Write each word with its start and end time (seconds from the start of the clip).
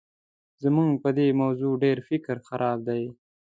زموږ 0.63 0.91
په 1.03 1.09
دې 1.17 1.27
موضوع 1.41 1.73
ډېر 1.83 1.97
فکر 2.09 2.35
خراب 2.47 2.79
دی. 2.89 3.03